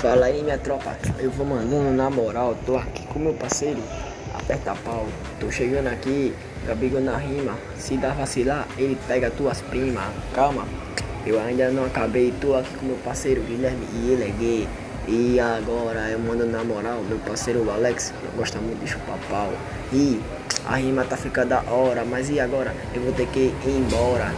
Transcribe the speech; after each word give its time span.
Fala 0.00 0.26
aí, 0.26 0.44
minha 0.44 0.56
tropa. 0.56 0.96
Eu 1.18 1.28
vou 1.28 1.44
mandando 1.44 1.90
na 1.90 2.08
moral. 2.08 2.56
Tô 2.64 2.76
aqui 2.76 3.04
com 3.08 3.18
meu 3.18 3.34
parceiro. 3.34 3.82
Aperta 4.32 4.72
pau. 4.84 5.04
Tô 5.40 5.50
chegando 5.50 5.88
aqui. 5.88 6.32
gabigol 6.64 7.00
na 7.00 7.16
rima. 7.16 7.56
Se 7.76 7.96
dá 7.96 8.10
vacilar, 8.10 8.68
ele 8.78 8.96
pega 9.08 9.28
tuas 9.28 9.60
primas. 9.60 10.04
Calma. 10.32 10.68
Eu 11.26 11.40
ainda 11.40 11.68
não 11.70 11.84
acabei. 11.84 12.32
Tô 12.40 12.54
aqui 12.54 12.72
com 12.76 12.86
meu 12.86 12.96
parceiro 12.98 13.42
Guilherme 13.42 13.88
e 13.92 14.12
ele 14.12 14.22
é 14.22 14.32
gay. 14.38 14.68
E 15.08 15.40
agora 15.40 16.08
eu 16.10 16.20
mando 16.20 16.46
na 16.46 16.62
moral. 16.62 17.02
Meu 17.02 17.18
parceiro 17.18 17.68
Alex 17.68 18.14
gosta 18.36 18.60
muito 18.60 18.78
de 18.78 18.86
chupar 18.86 19.18
pau. 19.28 19.52
E 19.92 20.20
a 20.64 20.76
rima 20.76 21.02
tá 21.02 21.16
ficando 21.16 21.48
da 21.48 21.62
hora. 21.62 22.04
Mas 22.04 22.30
e 22.30 22.38
agora? 22.38 22.72
Eu 22.94 23.02
vou 23.02 23.12
ter 23.12 23.26
que 23.26 23.40
ir 23.40 23.84
embora. 23.84 24.32